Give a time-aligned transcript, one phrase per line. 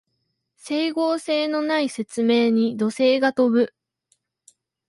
[0.57, 3.71] 整合性のない説明に怒声が飛ぶ